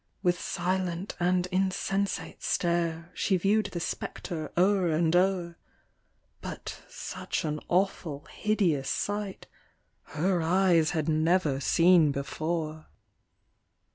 With 0.23 0.39
silent 0.39 1.15
and 1.19 1.45
insensate 1.51 2.41
stare, 2.41 3.11
She 3.13 3.37
view'd 3.37 3.67
the 3.67 3.79
spectre 3.79 4.51
o'er 4.57 4.87
and 4.87 5.15
o'er, 5.15 5.59
But 6.41 6.81
such 6.89 7.45
an 7.45 7.59
awful 7.67 8.25
hideous 8.31 8.89
sight 8.89 9.45
Her 10.17 10.41
eyes 10.41 10.89
had 10.89 11.07
never 11.07 11.59
seen 11.59 12.11
before. 12.11 12.87